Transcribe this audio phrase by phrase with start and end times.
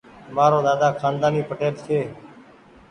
[0.35, 1.99] مآرو ۮاۮا کآندآني پٽيل ڇي۔